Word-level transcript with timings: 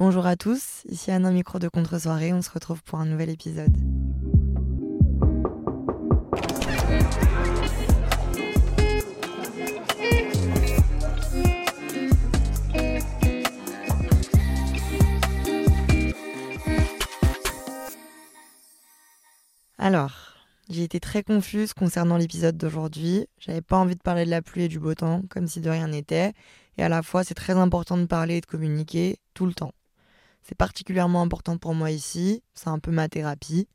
Bonjour 0.00 0.24
à 0.24 0.34
tous, 0.34 0.80
ici 0.88 1.10
Anna 1.10 1.30
Micro 1.30 1.58
de 1.58 1.68
Contre-soirée, 1.68 2.32
on 2.32 2.40
se 2.40 2.48
retrouve 2.48 2.82
pour 2.82 3.00
un 3.00 3.04
nouvel 3.04 3.28
épisode. 3.28 3.76
Alors, 19.76 20.12
j'ai 20.70 20.82
été 20.82 20.98
très 20.98 21.22
confuse 21.22 21.74
concernant 21.74 22.16
l'épisode 22.16 22.56
d'aujourd'hui. 22.56 23.26
J'avais 23.38 23.60
pas 23.60 23.76
envie 23.76 23.96
de 23.96 24.00
parler 24.00 24.24
de 24.24 24.30
la 24.30 24.40
pluie 24.40 24.62
et 24.62 24.68
du 24.68 24.78
beau 24.78 24.94
temps, 24.94 25.20
comme 25.28 25.46
si 25.46 25.60
de 25.60 25.68
rien 25.68 25.88
n'était. 25.88 26.32
Et 26.78 26.82
à 26.82 26.88
la 26.88 27.02
fois, 27.02 27.22
c'est 27.22 27.34
très 27.34 27.58
important 27.58 27.98
de 27.98 28.06
parler 28.06 28.38
et 28.38 28.40
de 28.40 28.46
communiquer 28.46 29.18
tout 29.34 29.44
le 29.44 29.52
temps. 29.52 29.74
C'est 30.42 30.56
particulièrement 30.56 31.22
important 31.22 31.58
pour 31.58 31.74
moi 31.74 31.90
ici, 31.90 32.42
c'est 32.54 32.68
un 32.68 32.78
peu 32.78 32.90
ma 32.90 33.08
thérapie. 33.08 33.68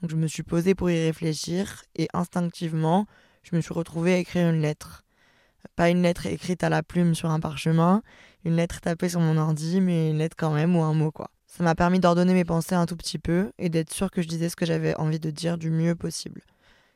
Donc 0.00 0.10
je 0.10 0.16
me 0.16 0.26
suis 0.26 0.42
posée 0.42 0.74
pour 0.74 0.90
y 0.90 1.04
réfléchir 1.04 1.82
et 1.96 2.08
instinctivement, 2.12 3.06
je 3.42 3.56
me 3.56 3.60
suis 3.60 3.74
retrouvée 3.74 4.14
à 4.14 4.18
écrire 4.18 4.48
une 4.48 4.60
lettre. 4.60 5.02
Pas 5.76 5.90
une 5.90 6.02
lettre 6.02 6.26
écrite 6.26 6.62
à 6.62 6.68
la 6.68 6.82
plume 6.82 7.14
sur 7.14 7.30
un 7.30 7.40
parchemin, 7.40 8.02
une 8.44 8.56
lettre 8.56 8.80
tapée 8.80 9.08
sur 9.08 9.20
mon 9.20 9.36
ordi, 9.36 9.80
mais 9.80 10.10
une 10.10 10.18
lettre 10.18 10.36
quand 10.38 10.52
même 10.52 10.76
ou 10.76 10.82
un 10.82 10.94
mot 10.94 11.10
quoi. 11.10 11.30
Ça 11.46 11.64
m'a 11.64 11.74
permis 11.74 12.00
d'ordonner 12.00 12.34
mes 12.34 12.44
pensées 12.44 12.74
un 12.74 12.86
tout 12.86 12.96
petit 12.96 13.18
peu 13.18 13.52
et 13.58 13.68
d'être 13.68 13.92
sûr 13.92 14.10
que 14.10 14.22
je 14.22 14.28
disais 14.28 14.48
ce 14.48 14.56
que 14.56 14.66
j'avais 14.66 14.96
envie 14.96 15.20
de 15.20 15.30
dire 15.30 15.56
du 15.56 15.70
mieux 15.70 15.94
possible. 15.94 16.42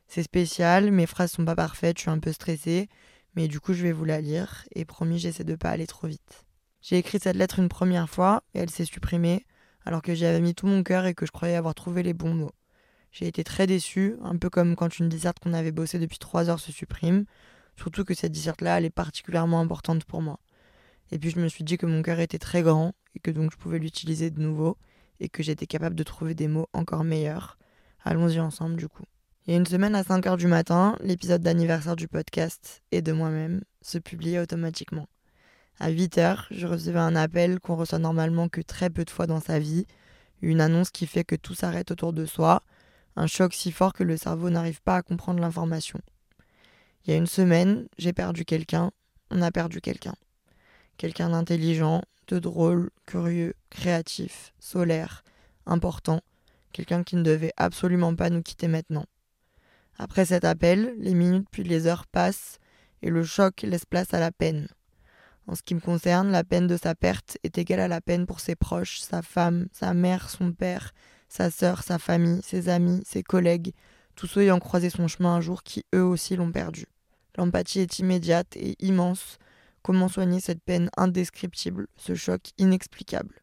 C'est 0.07 0.23
spécial, 0.23 0.91
mes 0.91 1.07
phrases 1.07 1.32
sont 1.32 1.45
pas 1.45 1.55
parfaites, 1.55 1.98
je 1.98 2.02
suis 2.02 2.10
un 2.10 2.19
peu 2.19 2.32
stressée, 2.32 2.88
mais 3.37 3.46
du 3.46 3.60
coup 3.60 3.73
je 3.73 3.82
vais 3.82 3.93
vous 3.93 4.05
la 4.05 4.21
lire 4.21 4.65
et 4.74 4.85
promis 4.85 5.19
j'essaie 5.19 5.45
de 5.45 5.55
pas 5.55 5.71
aller 5.71 5.87
trop 5.87 6.07
vite. 6.07 6.48
J'ai 6.80 6.98
écrit 6.98 7.18
cette 7.20 7.37
lettre 7.37 7.59
une 7.59 7.68
première 7.68 8.09
fois 8.09 8.45
et 8.55 8.60
elle 8.60 8.70
s'est 8.70 8.84
supprimée 8.84 9.45
alors 9.84 10.02
que 10.02 10.14
j'y 10.14 10.27
avais 10.27 10.41
mis 10.41 10.55
tout 10.55 10.66
mon 10.66 10.82
cœur 10.82 11.06
et 11.06 11.14
que 11.14 11.27
je 11.27 11.32
croyais 11.32 11.56
avoir 11.56 11.74
trouvé 11.74 12.02
les 12.02 12.14
bons 12.14 12.34
mots. 12.34 12.52
J'ai 13.10 13.26
été 13.26 13.43
très 13.43 13.66
déçue, 13.66 14.16
un 14.23 14.37
peu 14.37 14.51
comme 14.51 14.76
quand 14.76 14.98
une 14.98 15.09
disserte 15.09 15.38
qu'on 15.38 15.54
avait 15.54 15.73
bossée 15.73 15.98
depuis 15.98 16.18
trois 16.18 16.51
heures 16.51 16.60
se 16.60 16.73
supprime, 16.73 17.24
surtout 17.76 18.04
que 18.04 18.15
cette 18.15 18.32
disserte-là, 18.32 18.79
elle 18.79 18.85
est 18.85 18.90
particulièrement 18.90 19.60
importante 19.60 20.04
pour 20.04 20.20
moi. 20.20 20.40
Et 21.10 21.18
puis 21.18 21.30
je 21.30 21.40
me 21.40 21.48
suis 21.48 21.65
dit 21.65 21.79
que 21.79 21.87
mon 21.87 22.02
cœur 22.02 22.20
était 22.20 22.38
très 22.38 22.62
grand 22.62 22.92
et 23.15 23.20
que 23.20 23.30
donc 23.30 23.51
je 23.51 23.57
pouvais 23.57 23.79
l'utiliser 23.79 24.30
de 24.30 24.40
nouveau 24.40 24.76
et 25.20 25.29
que 25.29 25.42
j'étais 25.42 25.66
capable 25.66 25.96
de 25.96 26.02
trouver 26.02 26.35
des 26.35 26.48
mots 26.48 26.68
encore 26.74 27.02
meilleurs. 27.02 27.59
Allons-y 28.04 28.40
ensemble 28.40 28.76
du 28.76 28.88
coup. 28.88 29.04
Il 29.46 29.52
y 29.52 29.54
a 29.54 29.57
une 29.57 29.66
semaine 29.66 29.95
à 29.95 30.02
5h 30.02 30.37
du 30.37 30.46
matin, 30.46 30.96
l'épisode 31.01 31.40
d'anniversaire 31.40 31.96
du 31.96 32.09
podcast 32.09 32.82
et 32.92 33.01
de 33.01 33.13
moi-même 33.13 33.63
se 33.80 33.96
publiait 33.96 34.38
automatiquement. 34.38 35.07
À 35.80 35.93
8h, 35.93 36.46
je 36.51 36.66
recevais 36.66 36.98
un 36.98 37.15
appel 37.15 37.60
qu'on 37.60 37.76
reçoit 37.76 38.01
normalement 38.01 38.48
que 38.48 38.60
très 38.60 38.90
peu 38.90 39.04
de 39.04 39.10
fois 39.10 39.29
dans 39.29 39.40
sa 39.40 39.60
vie, 39.60 39.87
une 40.43 40.60
annonce 40.60 40.90
qui 40.90 41.07
fait 41.07 41.23
que 41.23 41.37
tout 41.37 41.54
s'arrête 41.54 41.93
autour 41.93 42.12
de 42.12 42.26
soi, 42.26 42.62
un 43.15 43.29
choc 43.29 43.54
si 43.54 43.70
fort 43.70 43.93
que 43.93 44.02
le 44.02 44.16
cerveau 44.16 44.51
n'arrive 44.51 44.82
pas 44.82 44.96
à 44.96 45.02
comprendre 45.02 45.40
l'information. 45.40 46.01
Il 47.04 47.10
y 47.10 47.15
a 47.15 47.16
une 47.16 47.26
semaine, 47.26 47.87
j'ai 47.96 48.12
perdu 48.12 48.45
quelqu'un, 48.45 48.90
on 49.30 49.40
a 49.40 49.52
perdu 49.52 49.80
quelqu'un. 49.80 50.15
Quelqu'un 50.96 51.30
d'intelligent, 51.30 52.02
de 52.26 52.40
drôle, 52.40 52.90
curieux, 53.07 53.54
créatif, 53.70 54.52
solaire, 54.59 55.23
important, 55.65 56.20
quelqu'un 56.73 57.04
qui 57.04 57.15
ne 57.15 57.23
devait 57.23 57.52
absolument 57.57 58.15
pas 58.16 58.30
nous 58.30 58.42
quitter 58.42 58.66
maintenant. 58.66 59.07
Après 59.96 60.24
cet 60.24 60.45
appel, 60.45 60.95
les 60.98 61.15
minutes 61.15 61.48
puis 61.52 61.63
les 61.63 61.87
heures 61.87 62.07
passent 62.07 62.59
et 63.02 63.10
le 63.10 63.23
choc 63.23 63.63
laisse 63.63 63.87
place 63.87 64.12
à 64.12 64.20
la 64.20 64.32
peine. 64.32 64.69
En 65.49 65.54
ce 65.54 65.62
qui 65.62 65.75
me 65.75 65.81
concerne, 65.81 66.31
la 66.31 66.44
peine 66.44 66.66
de 66.66 66.77
sa 66.77 66.94
perte 66.94 67.38
est 67.43 67.56
égale 67.56 67.81
à 67.81 67.88
la 67.88 68.03
peine 68.03 68.27
pour 68.27 68.38
ses 68.38 68.54
proches, 68.54 69.00
sa 69.00 69.22
femme, 69.22 69.69
sa 69.72 69.94
mère, 69.94 70.28
son 70.28 70.53
père, 70.53 70.93
sa 71.31 71.50
sœur, 71.50 71.82
sa 71.82 71.99
famille, 71.99 72.43
ses 72.43 72.69
amis, 72.69 73.03
ses 73.06 73.22
collègues, 73.22 73.72
tous 74.15 74.26
ceux 74.26 74.43
ayant 74.43 74.59
croisé 74.59 74.91
son 74.91 75.09
chemin 75.09 75.37
un 75.37 75.41
jour 75.41 75.62
qui 75.62 75.87
eux 75.94 76.04
aussi 76.04 76.37
l'ont 76.37 76.53
perdu. 76.53 76.84
L'empathie 77.38 77.81
est 77.81 77.98
immédiate 77.98 78.56
et 78.56 78.76
immense. 78.84 79.38
Comment 79.82 80.09
soigner 80.09 80.41
cette 80.41 80.62
peine 80.62 80.91
indescriptible, 80.98 81.86
ce 81.97 82.15
choc 82.15 82.50
inexplicable? 82.59 83.42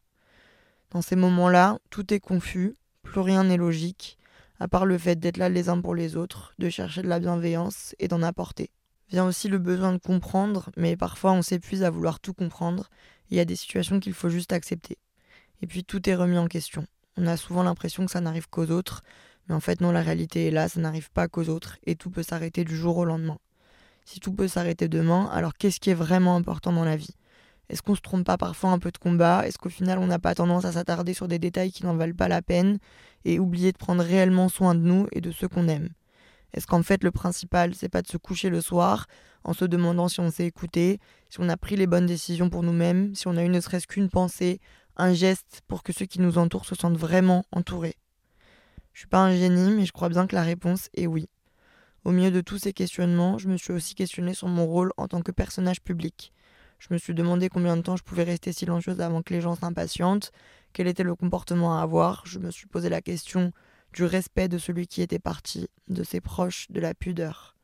Dans 0.90 1.02
ces 1.02 1.16
moments-là, 1.16 1.80
tout 1.90 2.14
est 2.14 2.20
confus, 2.20 2.76
plus 3.02 3.20
rien 3.20 3.42
n'est 3.42 3.56
logique, 3.56 4.16
à 4.60 4.68
part 4.68 4.86
le 4.86 4.96
fait 4.96 5.16
d'être 5.16 5.38
là 5.38 5.48
les 5.48 5.68
uns 5.68 5.80
pour 5.80 5.96
les 5.96 6.14
autres, 6.14 6.54
de 6.60 6.68
chercher 6.68 7.02
de 7.02 7.08
la 7.08 7.18
bienveillance 7.18 7.96
et 7.98 8.06
d'en 8.06 8.22
apporter. 8.22 8.70
Vient 9.08 9.24
aussi 9.24 9.48
le 9.48 9.58
besoin 9.58 9.92
de 9.92 9.98
comprendre, 9.98 10.70
mais 10.76 10.96
parfois 10.96 11.32
on 11.32 11.42
s'épuise 11.42 11.84
à 11.84 11.90
vouloir 11.90 12.18
tout 12.18 12.34
comprendre, 12.34 12.90
il 13.30 13.36
y 13.36 13.40
a 13.40 13.44
des 13.44 13.54
situations 13.54 14.00
qu'il 14.00 14.14
faut 14.14 14.28
juste 14.28 14.52
accepter. 14.52 14.98
Et 15.62 15.68
puis 15.68 15.84
tout 15.84 16.08
est 16.08 16.16
remis 16.16 16.38
en 16.38 16.48
question. 16.48 16.86
On 17.16 17.26
a 17.28 17.36
souvent 17.36 17.62
l'impression 17.62 18.04
que 18.04 18.10
ça 18.10 18.20
n'arrive 18.20 18.48
qu'aux 18.48 18.66
autres, 18.66 19.02
mais 19.48 19.54
en 19.54 19.60
fait 19.60 19.80
non, 19.80 19.92
la 19.92 20.02
réalité 20.02 20.48
est 20.48 20.50
là, 20.50 20.68
ça 20.68 20.80
n'arrive 20.80 21.10
pas 21.12 21.28
qu'aux 21.28 21.48
autres, 21.48 21.78
et 21.86 21.94
tout 21.94 22.10
peut 22.10 22.24
s'arrêter 22.24 22.64
du 22.64 22.76
jour 22.76 22.96
au 22.96 23.04
lendemain. 23.04 23.38
Si 24.04 24.18
tout 24.18 24.32
peut 24.32 24.48
s'arrêter 24.48 24.88
demain, 24.88 25.30
alors 25.32 25.54
qu'est-ce 25.54 25.78
qui 25.78 25.90
est 25.90 25.94
vraiment 25.94 26.34
important 26.34 26.72
dans 26.72 26.84
la 26.84 26.96
vie? 26.96 27.14
Est-ce 27.68 27.82
qu'on 27.82 27.94
se 27.94 28.00
trompe 28.00 28.26
pas 28.26 28.36
parfois 28.36 28.70
un 28.70 28.78
peu 28.80 28.90
de 28.90 28.98
combat? 28.98 29.46
Est-ce 29.46 29.58
qu'au 29.58 29.68
final 29.68 30.00
on 30.00 30.06
n'a 30.06 30.18
pas 30.18 30.34
tendance 30.34 30.64
à 30.64 30.72
s'attarder 30.72 31.14
sur 31.14 31.28
des 31.28 31.38
détails 31.38 31.70
qui 31.70 31.84
n'en 31.84 31.96
valent 31.96 32.14
pas 32.14 32.28
la 32.28 32.42
peine? 32.42 32.78
Et 33.24 33.38
oublier 33.38 33.72
de 33.72 33.78
prendre 33.78 34.02
réellement 34.02 34.48
soin 34.48 34.74
de 34.74 34.80
nous 34.80 35.06
et 35.12 35.20
de 35.20 35.30
ceux 35.30 35.48
qu'on 35.48 35.68
aime 35.68 35.90
Est-ce 36.56 36.66
qu'en 36.66 36.82
fait 36.82 37.04
le 37.04 37.10
principal 37.10 37.74
c'est 37.74 37.88
pas 37.88 38.02
de 38.02 38.08
se 38.08 38.16
coucher 38.16 38.48
le 38.48 38.60
soir 38.60 39.06
en 39.44 39.52
se 39.52 39.64
demandant 39.64 40.08
si 40.08 40.20
on 40.20 40.30
s'est 40.30 40.46
écouté, 40.46 40.98
si 41.30 41.38
on 41.40 41.48
a 41.48 41.56
pris 41.56 41.76
les 41.76 41.86
bonnes 41.86 42.06
décisions 42.06 42.50
pour 42.50 42.62
nous-mêmes, 42.62 43.14
si 43.14 43.28
on 43.28 43.36
a 43.36 43.44
eu 43.44 43.48
ne 43.48 43.60
serait-ce 43.60 43.86
qu'une 43.86 44.08
pensée, 44.08 44.60
un 44.96 45.12
geste 45.12 45.60
pour 45.68 45.82
que 45.82 45.92
ceux 45.92 46.06
qui 46.06 46.20
nous 46.20 46.38
entourent 46.38 46.64
se 46.64 46.74
sentent 46.74 46.96
vraiment 46.96 47.44
entourés? 47.52 47.96
Je 48.94 49.00
suis 49.00 49.08
pas 49.08 49.22
un 49.22 49.36
génie, 49.36 49.70
mais 49.70 49.84
je 49.84 49.92
crois 49.92 50.08
bien 50.08 50.26
que 50.26 50.34
la 50.34 50.42
réponse 50.42 50.88
est 50.94 51.06
oui. 51.06 51.28
Au 52.04 52.12
milieu 52.12 52.30
de 52.30 52.40
tous 52.40 52.58
ces 52.58 52.72
questionnements, 52.72 53.36
je 53.36 53.48
me 53.48 53.58
suis 53.58 53.72
aussi 53.72 53.94
questionnée 53.94 54.32
sur 54.32 54.48
mon 54.48 54.64
rôle 54.64 54.92
en 54.96 55.06
tant 55.06 55.20
que 55.20 55.32
personnage 55.32 55.82
public. 55.82 56.32
Je 56.78 56.88
me 56.90 56.98
suis 56.98 57.14
demandé 57.14 57.48
combien 57.48 57.76
de 57.76 57.82
temps 57.82 57.96
je 57.96 58.02
pouvais 58.02 58.22
rester 58.22 58.52
silencieuse 58.52 59.00
avant 59.00 59.22
que 59.22 59.34
les 59.34 59.40
gens 59.40 59.54
s'impatientent, 59.54 60.32
quel 60.72 60.86
était 60.86 61.02
le 61.02 61.14
comportement 61.14 61.78
à 61.78 61.82
avoir. 61.82 62.22
Je 62.26 62.38
me 62.38 62.50
suis 62.50 62.66
posé 62.66 62.88
la 62.88 63.02
question 63.02 63.52
du 63.92 64.04
respect 64.04 64.48
de 64.48 64.58
celui 64.58 64.86
qui 64.86 65.02
était 65.02 65.18
parti, 65.18 65.68
de 65.88 66.02
ses 66.02 66.20
proches, 66.20 66.66
de 66.70 66.80
la 66.80 66.94
pudeur. 66.94 67.56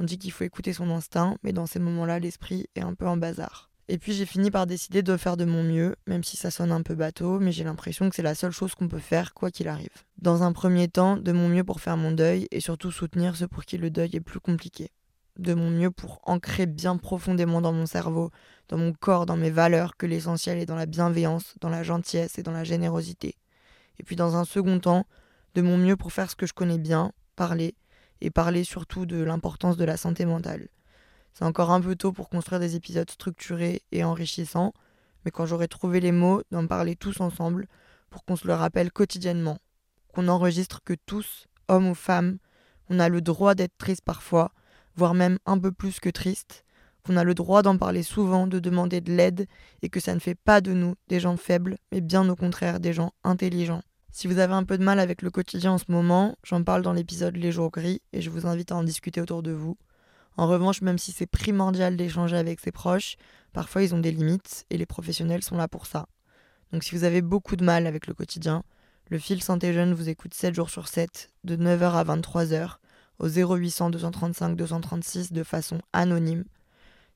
On 0.00 0.04
dit 0.04 0.18
qu'il 0.18 0.32
faut 0.32 0.44
écouter 0.44 0.72
son 0.72 0.90
instinct, 0.90 1.36
mais 1.42 1.52
dans 1.52 1.66
ces 1.66 1.80
moments-là, 1.80 2.18
l'esprit 2.20 2.66
est 2.76 2.82
un 2.82 2.94
peu 2.94 3.06
en 3.06 3.16
bazar. 3.16 3.68
Et 3.90 3.96
puis 3.96 4.12
j'ai 4.12 4.26
fini 4.26 4.50
par 4.50 4.66
décider 4.66 5.02
de 5.02 5.16
faire 5.16 5.38
de 5.38 5.46
mon 5.46 5.62
mieux, 5.62 5.96
même 6.06 6.22
si 6.22 6.36
ça 6.36 6.50
sonne 6.50 6.72
un 6.72 6.82
peu 6.82 6.94
bateau, 6.94 7.40
mais 7.40 7.52
j'ai 7.52 7.64
l'impression 7.64 8.08
que 8.10 8.14
c'est 8.14 8.22
la 8.22 8.34
seule 8.34 8.52
chose 8.52 8.74
qu'on 8.74 8.86
peut 8.86 8.98
faire 8.98 9.32
quoi 9.32 9.50
qu'il 9.50 9.66
arrive. 9.66 10.04
Dans 10.18 10.42
un 10.42 10.52
premier 10.52 10.88
temps, 10.88 11.16
de 11.16 11.32
mon 11.32 11.48
mieux 11.48 11.64
pour 11.64 11.80
faire 11.80 11.96
mon 11.96 12.12
deuil 12.12 12.46
et 12.50 12.60
surtout 12.60 12.92
soutenir 12.92 13.34
ceux 13.34 13.48
pour 13.48 13.64
qui 13.64 13.78
le 13.78 13.90
deuil 13.90 14.10
est 14.14 14.20
plus 14.20 14.40
compliqué. 14.40 14.90
De 15.38 15.54
mon 15.54 15.70
mieux 15.70 15.90
pour 15.90 16.20
ancrer 16.24 16.66
bien 16.66 16.98
profondément 16.98 17.62
dans 17.62 17.72
mon 17.72 17.86
cerveau, 17.86 18.30
dans 18.68 18.76
mon 18.76 18.92
corps, 18.92 19.24
dans 19.24 19.38
mes 19.38 19.50
valeurs, 19.50 19.96
que 19.96 20.04
l'essentiel 20.04 20.58
est 20.58 20.66
dans 20.66 20.76
la 20.76 20.86
bienveillance, 20.86 21.54
dans 21.62 21.70
la 21.70 21.82
gentillesse 21.82 22.38
et 22.38 22.42
dans 22.42 22.52
la 22.52 22.64
générosité. 22.64 23.36
Et 23.98 24.02
puis 24.02 24.16
dans 24.16 24.36
un 24.36 24.44
second 24.44 24.80
temps, 24.80 25.06
de 25.54 25.62
mon 25.62 25.76
mieux 25.76 25.96
pour 25.96 26.12
faire 26.12 26.30
ce 26.30 26.36
que 26.36 26.46
je 26.46 26.52
connais 26.52 26.78
bien, 26.78 27.12
parler, 27.36 27.74
et 28.20 28.30
parler 28.30 28.64
surtout 28.64 29.06
de 29.06 29.22
l'importance 29.22 29.76
de 29.76 29.84
la 29.84 29.96
santé 29.96 30.24
mentale. 30.24 30.68
C'est 31.32 31.44
encore 31.44 31.70
un 31.70 31.80
peu 31.80 31.94
tôt 31.94 32.12
pour 32.12 32.28
construire 32.28 32.60
des 32.60 32.74
épisodes 32.74 33.10
structurés 33.10 33.82
et 33.92 34.02
enrichissants, 34.02 34.72
mais 35.24 35.30
quand 35.30 35.46
j'aurai 35.46 35.68
trouvé 35.68 36.00
les 36.00 36.12
mots, 36.12 36.42
d'en 36.50 36.66
parler 36.66 36.96
tous 36.96 37.20
ensemble 37.20 37.66
pour 38.10 38.24
qu'on 38.24 38.36
se 38.36 38.46
le 38.46 38.54
rappelle 38.54 38.90
quotidiennement, 38.90 39.58
qu'on 40.12 40.28
enregistre 40.28 40.80
que 40.84 40.94
tous, 41.06 41.46
hommes 41.68 41.88
ou 41.88 41.94
femmes, 41.94 42.38
on 42.90 42.98
a 42.98 43.08
le 43.08 43.20
droit 43.20 43.54
d'être 43.54 43.76
triste 43.78 44.02
parfois, 44.04 44.52
voire 44.96 45.14
même 45.14 45.38
un 45.46 45.58
peu 45.58 45.70
plus 45.70 46.00
que 46.00 46.08
triste, 46.08 46.64
qu'on 47.04 47.16
a 47.16 47.24
le 47.24 47.34
droit 47.34 47.62
d'en 47.62 47.78
parler 47.78 48.02
souvent, 48.02 48.46
de 48.46 48.58
demander 48.58 49.00
de 49.00 49.12
l'aide, 49.12 49.46
et 49.82 49.88
que 49.88 50.00
ça 50.00 50.14
ne 50.14 50.20
fait 50.20 50.34
pas 50.34 50.60
de 50.60 50.72
nous 50.72 50.94
des 51.08 51.20
gens 51.20 51.36
faibles, 51.36 51.78
mais 51.92 52.00
bien 52.00 52.28
au 52.28 52.36
contraire 52.36 52.80
des 52.80 52.92
gens 52.92 53.12
intelligents. 53.22 53.82
Si 54.10 54.26
vous 54.26 54.38
avez 54.38 54.54
un 54.54 54.64
peu 54.64 54.78
de 54.78 54.84
mal 54.84 55.00
avec 55.00 55.22
le 55.22 55.30
quotidien 55.30 55.72
en 55.72 55.78
ce 55.78 55.84
moment, 55.88 56.36
j'en 56.42 56.64
parle 56.64 56.82
dans 56.82 56.92
l'épisode 56.92 57.36
Les 57.36 57.52
jours 57.52 57.70
gris, 57.70 58.00
et 58.12 58.20
je 58.20 58.30
vous 58.30 58.46
invite 58.46 58.72
à 58.72 58.76
en 58.76 58.82
discuter 58.82 59.20
autour 59.20 59.42
de 59.42 59.52
vous. 59.52 59.76
En 60.36 60.46
revanche, 60.46 60.82
même 60.82 60.98
si 60.98 61.12
c'est 61.12 61.26
primordial 61.26 61.96
d'échanger 61.96 62.36
avec 62.36 62.60
ses 62.60 62.72
proches, 62.72 63.16
parfois 63.52 63.82
ils 63.82 63.94
ont 63.94 63.98
des 63.98 64.12
limites 64.12 64.66
et 64.70 64.78
les 64.78 64.86
professionnels 64.86 65.42
sont 65.42 65.56
là 65.56 65.68
pour 65.68 65.86
ça. 65.86 66.06
Donc 66.72 66.84
si 66.84 66.94
vous 66.94 67.04
avez 67.04 67.22
beaucoup 67.22 67.56
de 67.56 67.64
mal 67.64 67.86
avec 67.86 68.06
le 68.06 68.14
quotidien, 68.14 68.62
le 69.10 69.18
fil 69.18 69.42
Santé 69.42 69.72
Jeune 69.72 69.94
vous 69.94 70.08
écoute 70.08 70.34
7 70.34 70.54
jours 70.54 70.70
sur 70.70 70.86
7, 70.86 71.30
de 71.44 71.56
9h 71.56 71.92
à 71.92 72.04
23h, 72.04 72.76
au 73.18 73.28
0800 73.28 73.90
235 73.90 74.54
236 74.54 75.32
de 75.32 75.42
façon 75.42 75.80
anonyme. 75.92 76.44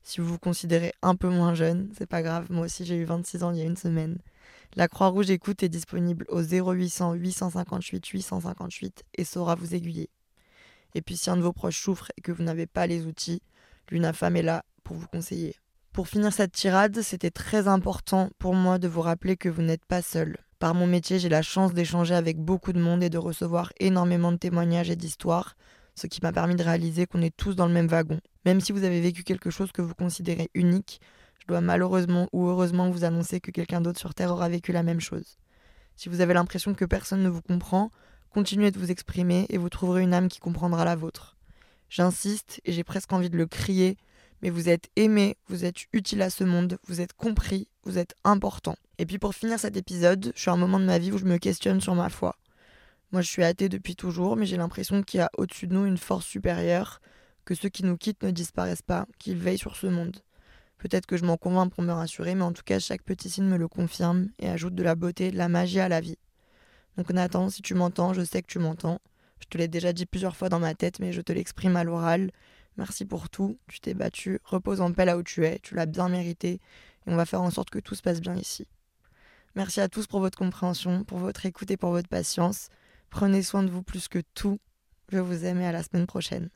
Si 0.03 0.19
vous 0.19 0.27
vous 0.27 0.39
considérez 0.39 0.93
un 1.01 1.15
peu 1.15 1.29
moins 1.29 1.53
jeune, 1.53 1.89
c'est 1.97 2.09
pas 2.09 2.21
grave, 2.21 2.47
moi 2.49 2.65
aussi 2.65 2.85
j'ai 2.85 2.95
eu 2.95 3.05
26 3.05 3.43
ans 3.43 3.51
il 3.51 3.59
y 3.59 3.61
a 3.61 3.65
une 3.65 3.77
semaine. 3.77 4.17
La 4.75 4.87
Croix-Rouge 4.87 5.29
Écoute 5.29 5.61
est 5.61 5.69
disponible 5.69 6.25
au 6.29 6.41
0800 6.41 7.13
858 7.13 8.07
858 8.07 9.03
et 9.13 9.23
saura 9.23 9.53
vous 9.53 9.75
aiguiller. 9.75 10.09
Et 10.95 11.03
puis 11.03 11.15
si 11.15 11.29
un 11.29 11.37
de 11.37 11.43
vos 11.43 11.53
proches 11.53 11.79
souffre 11.79 12.11
et 12.17 12.21
que 12.21 12.31
vous 12.31 12.41
n'avez 12.41 12.65
pas 12.65 12.87
les 12.87 13.05
outils, 13.05 13.43
l'UNAFAM 13.91 14.35
est 14.35 14.41
là 14.41 14.65
pour 14.83 14.95
vous 14.95 15.05
conseiller. 15.05 15.55
Pour 15.91 16.07
finir 16.07 16.33
cette 16.33 16.53
tirade, 16.53 17.01
c'était 17.03 17.29
très 17.29 17.67
important 17.67 18.31
pour 18.39 18.55
moi 18.55 18.79
de 18.79 18.87
vous 18.87 19.01
rappeler 19.01 19.37
que 19.37 19.47
vous 19.47 19.61
n'êtes 19.61 19.85
pas 19.85 20.01
seul. 20.01 20.39
Par 20.57 20.73
mon 20.73 20.87
métier, 20.87 21.19
j'ai 21.19 21.29
la 21.29 21.43
chance 21.43 21.73
d'échanger 21.73 22.15
avec 22.15 22.39
beaucoup 22.39 22.73
de 22.73 22.81
monde 22.81 23.03
et 23.03 23.11
de 23.11 23.19
recevoir 23.19 23.71
énormément 23.79 24.31
de 24.31 24.37
témoignages 24.37 24.89
et 24.89 24.95
d'histoires, 24.95 25.55
ce 25.93 26.07
qui 26.07 26.19
m'a 26.23 26.31
permis 26.31 26.55
de 26.55 26.63
réaliser 26.63 27.05
qu'on 27.05 27.21
est 27.21 27.35
tous 27.35 27.55
dans 27.55 27.67
le 27.67 27.73
même 27.73 27.87
wagon. 27.87 28.19
Même 28.45 28.59
si 28.59 28.71
vous 28.71 28.85
avez 28.85 29.01
vécu 29.01 29.23
quelque 29.23 29.51
chose 29.51 29.71
que 29.71 29.83
vous 29.83 29.93
considérez 29.93 30.49
unique, 30.55 30.99
je 31.43 31.47
dois 31.49 31.59
malheureusement 31.59 32.29
ou 32.31 32.47
heureusement 32.47 32.89
vous 32.89 33.03
annoncer 33.03 33.41
que 33.41 33.51
quelqu'un 33.51 33.81
d'autre 33.81 33.99
sur 33.99 34.13
Terre 34.13 34.31
aura 34.31 34.47
vécu 34.47 34.71
la 34.71 34.81
même 34.81 35.01
chose. 35.01 35.37
Si 35.97 36.07
vous 36.07 36.21
avez 36.21 36.33
l'impression 36.33 36.73
que 36.73 36.85
personne 36.85 37.21
ne 37.21 37.27
vous 37.27 37.41
comprend, 37.41 37.91
continuez 38.29 38.71
de 38.71 38.79
vous 38.79 38.91
exprimer 38.91 39.45
et 39.49 39.57
vous 39.57 39.67
trouverez 39.67 40.03
une 40.03 40.13
âme 40.13 40.29
qui 40.29 40.39
comprendra 40.39 40.85
la 40.85 40.95
vôtre. 40.95 41.35
J'insiste 41.89 42.61
et 42.63 42.71
j'ai 42.71 42.85
presque 42.85 43.11
envie 43.11 43.29
de 43.29 43.35
le 43.35 43.45
crier, 43.45 43.97
mais 44.41 44.51
vous 44.51 44.69
êtes 44.69 44.87
aimé, 44.95 45.35
vous 45.49 45.65
êtes 45.65 45.79
utile 45.91 46.21
à 46.21 46.29
ce 46.29 46.45
monde, 46.45 46.77
vous 46.87 47.01
êtes 47.01 47.11
compris, 47.11 47.67
vous 47.83 47.97
êtes 47.97 48.15
important. 48.23 48.77
Et 48.97 49.05
puis 49.05 49.19
pour 49.19 49.35
finir 49.35 49.59
cet 49.59 49.75
épisode, 49.75 50.31
je 50.35 50.39
suis 50.39 50.49
à 50.49 50.53
un 50.53 50.57
moment 50.57 50.79
de 50.79 50.85
ma 50.85 50.97
vie 50.97 51.11
où 51.11 51.17
je 51.17 51.25
me 51.25 51.39
questionne 51.39 51.81
sur 51.81 51.93
ma 51.93 52.07
foi. 52.07 52.37
Moi 53.11 53.21
je 53.21 53.27
suis 53.27 53.43
athée 53.43 53.67
depuis 53.67 53.97
toujours, 53.97 54.37
mais 54.37 54.45
j'ai 54.45 54.55
l'impression 54.55 55.03
qu'il 55.03 55.17
y 55.17 55.21
a 55.21 55.29
au-dessus 55.37 55.67
de 55.67 55.73
nous 55.73 55.85
une 55.85 55.97
force 55.97 56.25
supérieure, 56.25 57.01
que 57.43 57.53
ceux 57.53 57.67
qui 57.67 57.83
nous 57.83 57.97
quittent 57.97 58.23
ne 58.23 58.31
disparaissent 58.31 58.81
pas, 58.81 59.07
qu'ils 59.19 59.35
veillent 59.35 59.57
sur 59.57 59.75
ce 59.75 59.87
monde. 59.87 60.21
Peut-être 60.83 61.05
que 61.05 61.15
je 61.15 61.23
m'en 61.23 61.37
convainc 61.37 61.71
pour 61.71 61.81
me 61.81 61.93
rassurer, 61.93 62.35
mais 62.35 62.43
en 62.43 62.51
tout 62.51 62.61
cas 62.61 62.77
chaque 62.77 63.03
petit 63.03 63.29
signe 63.29 63.45
me 63.45 63.55
le 63.55 63.69
confirme 63.69 64.27
et 64.37 64.49
ajoute 64.49 64.75
de 64.75 64.83
la 64.83 64.95
beauté 64.95 65.31
de 65.31 65.37
la 65.37 65.47
magie 65.47 65.79
à 65.79 65.87
la 65.87 66.01
vie. 66.01 66.17
Donc 66.97 67.09
Nathan, 67.09 67.49
si 67.49 67.61
tu 67.61 67.73
m'entends, 67.73 68.13
je 68.13 68.21
sais 68.21 68.41
que 68.41 68.47
tu 68.47 68.59
m'entends. 68.59 68.99
Je 69.39 69.45
te 69.47 69.57
l'ai 69.57 69.69
déjà 69.69 69.93
dit 69.93 70.05
plusieurs 70.05 70.35
fois 70.35 70.49
dans 70.49 70.59
ma 70.59 70.75
tête, 70.75 70.99
mais 70.99 71.13
je 71.13 71.21
te 71.21 71.31
l'exprime 71.31 71.77
à 71.77 71.85
l'oral. 71.85 72.31
Merci 72.75 73.05
pour 73.05 73.29
tout, 73.29 73.57
tu 73.69 73.79
t'es 73.79 73.93
battu, 73.93 74.41
repose 74.43 74.81
en 74.81 74.91
paix 74.91 75.05
là 75.05 75.17
où 75.17 75.23
tu 75.23 75.45
es, 75.45 75.57
tu 75.59 75.73
l'as 75.73 75.85
bien 75.85 76.09
mérité, 76.09 76.55
et 76.55 76.59
on 77.07 77.15
va 77.15 77.25
faire 77.25 77.41
en 77.41 77.49
sorte 77.49 77.69
que 77.69 77.79
tout 77.79 77.95
se 77.95 78.01
passe 78.01 78.19
bien 78.19 78.35
ici. 78.35 78.67
Merci 79.55 79.79
à 79.79 79.87
tous 79.87 80.05
pour 80.05 80.19
votre 80.19 80.37
compréhension, 80.37 81.05
pour 81.05 81.19
votre 81.19 81.45
écoute 81.45 81.71
et 81.71 81.77
pour 81.77 81.91
votre 81.91 82.09
patience. 82.09 82.67
Prenez 83.09 83.41
soin 83.41 83.63
de 83.63 83.69
vous 83.69 83.83
plus 83.83 84.09
que 84.09 84.19
tout. 84.33 84.59
Je 85.13 85.19
vous 85.19 85.45
aime 85.45 85.61
et 85.61 85.65
à 85.65 85.71
la 85.71 85.81
semaine 85.81 86.07
prochaine. 86.07 86.49